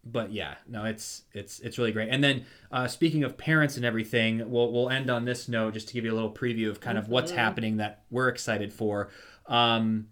[0.06, 2.10] but yeah, no, it's it's it's really great.
[2.10, 5.88] And then uh, speaking of parents and everything, we'll we'll end on this note just
[5.89, 7.39] to give you a little preview of kind of what's Mm-hmm.
[7.39, 9.10] happening that we're excited for.
[9.48, 10.08] Um,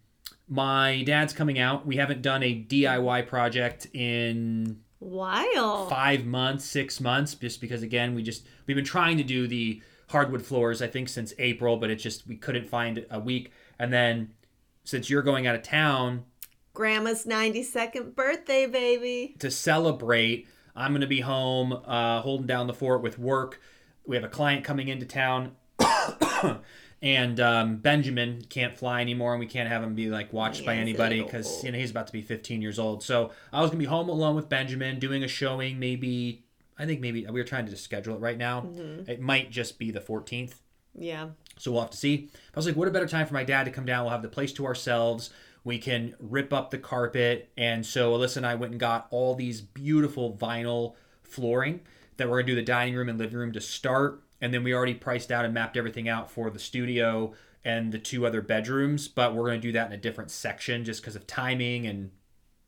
[0.47, 1.85] my dad's coming out.
[1.85, 5.89] We haven't done a DIY project in Wild.
[5.89, 9.81] five months, six months, just because again we just we've been trying to do the
[10.09, 13.51] hardwood floors I think since April, but it just we couldn't find a week.
[13.79, 14.33] And then
[14.83, 16.25] since you're going out of town
[16.73, 19.35] Grandma's 92nd birthday, baby.
[19.39, 23.59] to celebrate, I'm gonna be home, uh, holding down the fort with work.
[24.05, 25.55] We have a client coming into town.
[27.01, 30.75] And um, Benjamin can't fly anymore, and we can't have him be like watched by
[30.75, 33.01] anybody because you know he's about to be 15 years old.
[33.03, 35.79] So I was gonna be home alone with Benjamin, doing a showing.
[35.79, 36.43] Maybe
[36.77, 38.65] I think maybe we were trying to just schedule it right now.
[39.07, 40.55] It might just be the 14th.
[40.93, 41.29] Yeah.
[41.57, 42.29] So we'll have to see.
[42.33, 44.03] I was like, what a better time for my dad to come down.
[44.03, 45.29] We'll have the place to ourselves.
[45.63, 47.49] We can rip up the carpet.
[47.55, 51.81] And so Alyssa and I went and got all these beautiful vinyl flooring
[52.17, 54.23] that we're to do the dining room and living room to start.
[54.41, 57.99] And then we already priced out and mapped everything out for the studio and the
[57.99, 59.07] two other bedrooms.
[59.07, 62.11] But we're going to do that in a different section just because of timing and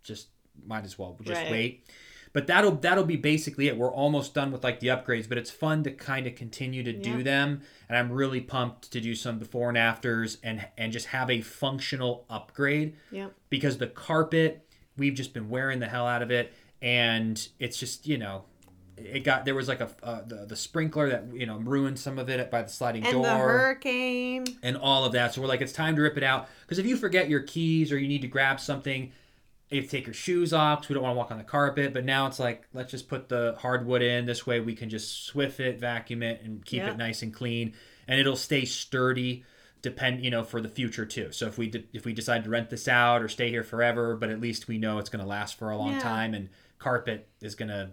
[0.03, 0.27] just
[0.65, 1.51] might as well just Right.
[1.51, 1.87] wait.
[2.31, 3.77] But that'll that'll be basically it.
[3.77, 6.91] We're almost done with like the upgrades, but it's fun to kind of continue to
[6.93, 7.61] do them.
[7.87, 11.41] And I'm really pumped to do some before and afters and and just have a
[11.41, 13.29] functional upgrade Yeah.
[13.49, 18.07] because the carpet we've just been wearing the hell out of it, and it's just
[18.07, 18.45] you know.
[18.95, 22.19] It got there was like a uh, the, the sprinkler that you know ruined some
[22.19, 24.45] of it by the sliding And door the hurricane.
[24.61, 25.33] and all of that.
[25.33, 26.47] So we're like, it's time to rip it out.
[26.61, 29.11] Because if you forget your keys or you need to grab something,
[29.69, 31.43] you have to take your shoes off 'cause we don't want to walk on the
[31.43, 31.93] carpet.
[31.93, 34.25] But now it's like, let's just put the hardwood in.
[34.25, 36.91] This way we can just swift it, vacuum it, and keep Yeah.
[36.91, 37.73] it nice and clean.
[38.07, 39.43] And it'll stay sturdy.
[39.81, 41.31] Depend, you know, for the future too.
[41.31, 44.15] So if we de- if we decide to rent this out or stay here forever,
[44.15, 45.99] but at least we know it's going to last for a long Yeah.
[45.99, 47.89] time, and carpet is going to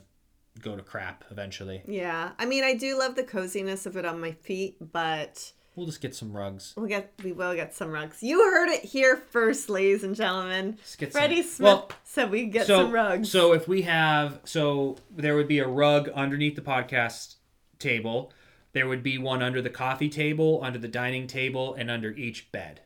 [0.60, 1.82] go to crap eventually.
[1.86, 2.32] Yeah.
[2.38, 6.00] I mean, I do love the coziness of it on my feet, but We'll just
[6.00, 6.74] get some rugs.
[6.76, 8.22] we'll get we will get some rugs.
[8.22, 10.76] You heard it here first, ladies and gentlemen.
[10.78, 13.30] Let's some- Freddie Smith Well, said we get so, some rugs.
[13.30, 17.36] So if we have, so there would be a rug underneath the podcast
[17.78, 18.32] table.
[18.72, 22.52] There would be one under the coffee table, under the dining table, and under each
[22.52, 22.82] bed.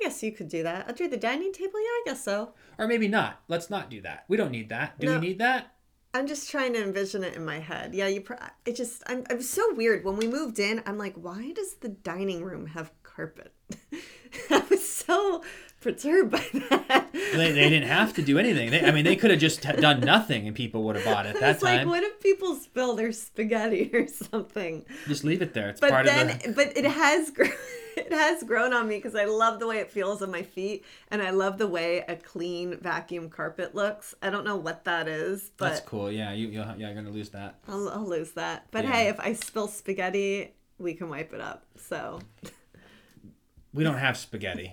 [0.00, 0.88] I guess you could do that.
[0.88, 2.52] Under the dining table, yeah, I guess so.
[2.78, 3.40] Or maybe not.
[3.48, 4.24] Let's not do that.
[4.28, 4.98] We don't need that.
[5.00, 5.14] Do No.
[5.18, 5.74] we need that?
[6.14, 7.94] I'm just trying to envision it in my head.
[7.94, 8.20] Yeah, you.
[8.22, 8.34] Pr-
[8.64, 9.02] it just.
[9.06, 9.24] I'm.
[9.28, 10.04] I'm so weird.
[10.04, 13.52] When we moved in, I'm like, why does the dining room have carpet?
[14.50, 15.42] I was so
[15.80, 17.08] perturbed by that.
[17.12, 18.70] They, they didn't have to do anything.
[18.70, 21.38] They, I mean, they could have just done nothing and people would have bought it
[21.38, 24.84] that It's like, what if people spill their spaghetti or something?
[25.06, 25.68] Just leave it there.
[25.70, 26.52] It's But part then, of the.
[26.52, 27.52] but it has grown.
[27.98, 30.84] It has grown on me because I love the way it feels on my feet,
[31.10, 34.14] and I love the way a clean vacuum carpet looks.
[34.22, 36.12] I don't know what that is, but That's cool.
[36.12, 37.56] Yeah, you, you'll, yeah, you're gonna lose that.
[37.66, 38.68] I'll, I'll lose that.
[38.70, 38.92] But Yeah.
[38.92, 41.64] hey, if I spill spaghetti, we can wipe it up.
[41.74, 42.20] So
[43.72, 44.72] We don't have spaghetti.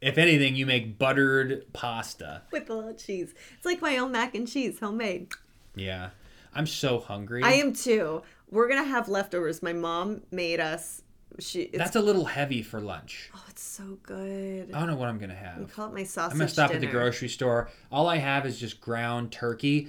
[0.00, 2.42] if anything, you make buttered pasta.
[2.52, 5.32] with a little cheese, it's like my own mac and cheese, homemade.
[5.74, 6.10] Yeah,
[6.54, 7.42] I'm so hungry.
[7.42, 8.22] I am too.
[8.50, 9.62] We're gonna have leftovers.
[9.62, 11.02] My mom made us.
[11.38, 11.62] She.
[11.62, 13.30] It's, That's a little heavy for lunch.
[13.34, 14.72] oh, it's so good.
[14.72, 15.72] I don't know what I'm gonna We have.
[15.72, 16.32] call it my sausage.
[16.32, 17.68] I'm gonna stop at the grocery store.
[17.92, 19.88] All I have is just ground turkey.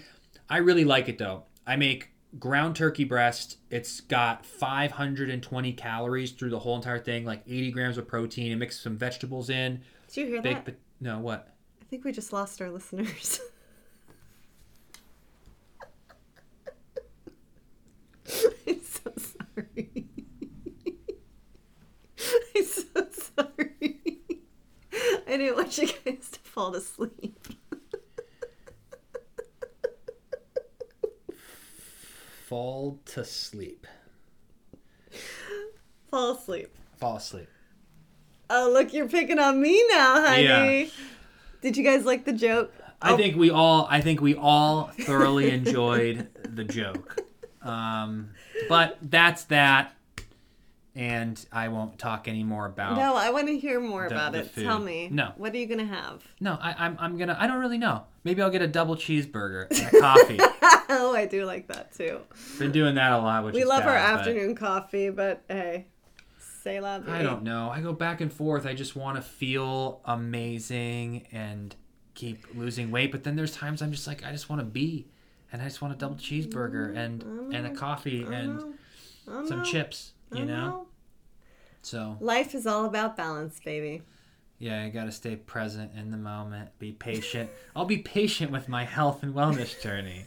[0.49, 1.43] I really like it though.
[1.65, 3.57] I make ground turkey breast.
[3.71, 8.59] It's got 520 calories through the whole entire thing, like 80 grams of protein, and
[8.59, 9.81] mix some vegetables in.
[10.07, 10.65] Did you hear that?
[10.65, 11.53] but no, what?
[11.81, 13.39] I think we just lost our listeners.
[18.67, 20.05] I'm so sorry.
[22.55, 24.19] I'm so sorry.
[24.93, 27.47] I didn't want you guys to fall asleep.
[32.49, 33.85] Fall to sleep.
[36.09, 36.75] Fall asleep.
[36.97, 37.47] Fall asleep.
[38.49, 40.43] Oh, look, you're picking on me now, honey.
[40.85, 40.85] Yeah.
[41.61, 42.73] Did you guys like the joke?
[43.03, 43.17] I Oh.
[43.17, 47.21] think we all I think we all thoroughly enjoyed the joke.
[47.61, 48.31] Um,
[48.67, 49.93] but that's that
[50.95, 54.39] and I won't talk anymore about No, I want to hear more The- about the
[54.39, 54.55] it.
[54.55, 55.07] Tell me.
[55.11, 55.33] No.
[55.37, 56.23] What are you going to have?
[56.39, 58.05] No, I, I'm I'm gonna I don't really know.
[58.23, 60.39] Maybe I'll get a double cheeseburger and a coffee.
[60.89, 62.21] oh, I do like that too.
[62.57, 65.87] Been doing that a lot, which We love our bad, but afternoon coffee, but hey,
[66.63, 67.19] say la vie.
[67.19, 67.69] I don't know.
[67.69, 68.65] I go back and forth.
[68.65, 71.75] I just want to feel amazing and
[72.13, 75.07] keep losing weight, but then there's times I'm just like I just want to be,
[75.51, 76.97] and I just want a double cheeseburger mm-hmm.
[76.97, 77.53] and mm-hmm.
[77.53, 78.75] and a coffee and
[79.25, 79.63] some know.
[79.63, 80.13] chips.
[80.33, 80.87] You know.
[81.81, 84.03] So Life is all about balance, baby.
[84.59, 86.77] Yeah, I gotta stay present in the moment.
[86.79, 87.49] Be patient.
[87.75, 90.25] I'll be patient with my health and wellness journey.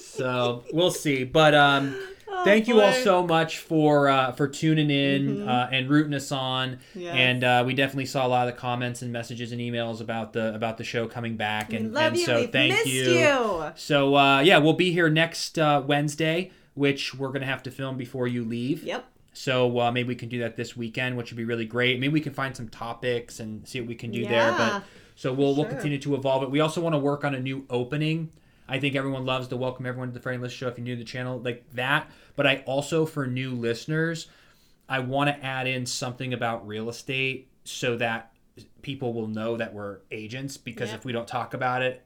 [0.00, 1.94] so we'll see, but um.
[2.36, 6.32] Oh, Thank you all so much for uh, for tuning in uh, and rooting us
[6.32, 6.78] on.
[6.92, 7.14] Yes.
[7.14, 10.32] And uh, we definitely saw a lot of the comments and messages and emails about
[10.32, 11.72] the about the show coming back.
[11.72, 12.26] And, love and you.
[12.26, 13.02] so We've thank you.
[13.02, 13.72] you.
[13.76, 17.96] So uh, yeah, we'll be here next uh, Wednesday, which we're gonna have to film
[17.96, 18.82] before you leave.
[18.82, 19.04] Yep.
[19.36, 21.98] So uh, maybe we can do that this weekend, which would be really great.
[22.00, 24.52] Maybe we can find some topics and see what we can do there.
[24.52, 24.84] But
[25.16, 26.50] so we'll we'll continue to evolve it.
[26.50, 28.30] We also want to work on a new opening.
[28.68, 31.00] I think everyone loves to welcome everyone to the Frameless Show if you're new to
[31.00, 32.08] the channel like that.
[32.36, 34.28] But I also for new listeners,
[34.88, 38.32] I want to add in something about real estate so that
[38.82, 40.56] people will know that we're agents.
[40.56, 40.94] Because Yeah.
[40.96, 42.04] if we don't talk about it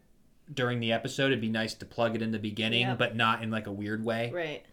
[0.52, 2.94] during the episode, it'd be nice to plug it in the beginning, Yeah.
[2.94, 4.64] but not in like a weird way Right.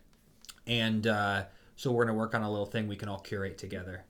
[0.66, 1.44] and uh,
[1.76, 4.06] so we're gonna work on a little thing we can all curate together.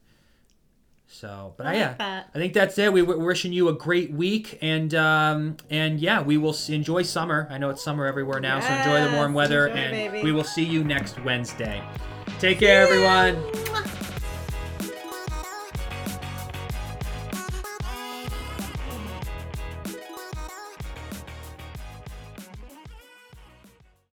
[1.07, 2.30] So, but I like yeah, that.
[2.34, 2.91] I think that's it.
[2.91, 7.47] We, we're wishing you a great week, and um, and yeah, we will enjoy summer.
[7.51, 10.24] I know it's summer everywhere now, so enjoy the warm weather, enjoy, and baby.
[10.24, 11.82] we will see you next Wednesday.
[12.39, 13.91] Take care, everyone.